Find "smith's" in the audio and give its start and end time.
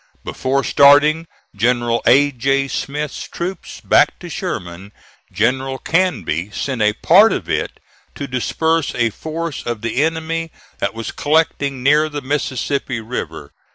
2.67-3.27